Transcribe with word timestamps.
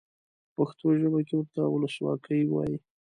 په 0.53 0.53
پښتو 0.55 0.87
ژبه 1.01 1.19
کې 1.27 1.33
ورته 1.37 1.61
ولسواکي 1.67 2.41
وایي. 2.47 2.77